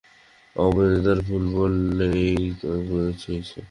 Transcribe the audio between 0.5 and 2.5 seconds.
অপরাজিতার ফুল বললে, এই